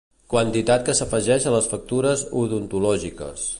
Quantitat 0.33 0.87
que 0.87 0.95
s'afegeix 0.99 1.45
a 1.49 1.53
les 1.57 1.69
factures 1.75 2.25
odontològiques. 2.43 3.49